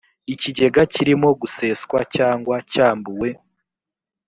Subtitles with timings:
[0.33, 3.29] ikigega kirimo guseswa cyangwa cyambuwe